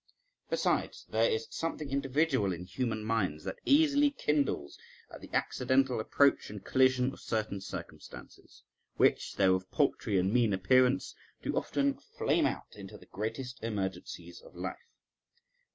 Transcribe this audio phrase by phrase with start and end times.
[0.49, 4.79] Besides, there is something individual in human minds that easily kindles
[5.13, 8.63] at the accidental approach and collision of certain circumstances,
[8.95, 14.41] which, though of paltry and mean appearance, do often flame out into the greatest emergencies
[14.41, 14.89] of life.